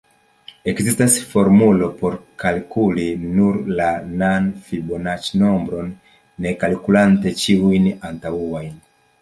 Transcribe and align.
Ekzistas 0.71 1.17
formulo 1.33 1.89
por 1.99 2.15
kalkuli 2.43 3.05
nur 3.25 3.59
la 3.81 3.91
n-an 4.15 4.49
Fibonaĉi-nombron 4.71 5.95
ne 6.47 6.55
kalkulante 6.65 7.39
ĉiujn 7.45 7.91
antaŭajn. 8.11 8.75